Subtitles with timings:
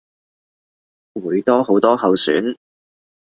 [1.13, 2.57] 會多好多候選